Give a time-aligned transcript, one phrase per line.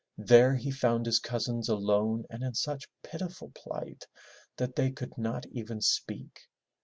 [0.17, 4.07] There he found his cousins alone and in such pitiful plight
[4.57, 6.47] that they could not even speak.